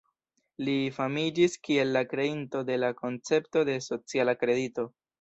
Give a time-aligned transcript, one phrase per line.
[0.69, 4.93] Li famiĝis kiel la kreinto de la koncepto de sociala kredito.